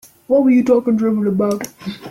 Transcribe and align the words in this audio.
What 0.25 0.43
were 0.43 0.49
you 0.49 0.63
talking 0.63 0.97
drivel 0.97 1.27
about? 1.27 1.67